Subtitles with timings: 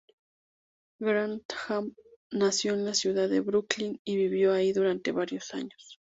[0.99, 1.93] Grantham
[2.31, 5.99] nació en la ciudad de Brooklyn y vivió ahí durante varios años.